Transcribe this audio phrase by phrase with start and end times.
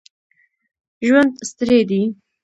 [1.05, 2.01] ژوند ستړی دی